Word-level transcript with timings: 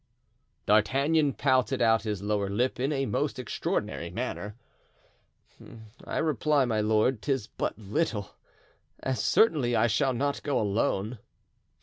D'Artagnan 0.65 1.33
pouted 1.33 1.79
out 1.79 2.01
his 2.01 2.23
lower 2.23 2.49
lip 2.49 2.79
in 2.79 2.91
a 2.91 3.05
most 3.05 3.37
extraordinary 3.37 4.09
manner. 4.09 4.55
"I 6.05 6.17
reply, 6.17 6.65
my 6.65 6.81
lord, 6.81 7.21
'tis 7.21 7.45
but 7.45 7.77
little, 7.77 8.31
as 9.03 9.19
certainly 9.23 9.75
I 9.75 9.85
shall 9.85 10.13
not 10.13 10.41
go 10.41 10.59
alone." 10.59 11.19